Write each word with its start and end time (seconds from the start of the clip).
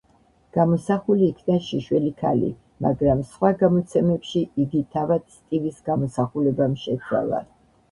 გამოსახული 0.57 1.27
იქნა 1.33 1.57
შიშველი 1.65 2.09
ქალი, 2.21 2.49
მაგრამ 2.87 3.21
სხვა 3.35 3.53
გამოცემებში 3.61 4.43
იგი 4.65 4.83
თავად 4.97 5.31
სტივის 5.37 5.81
გამოსახულებამ 5.93 6.77
შეცვალა. 6.89 7.47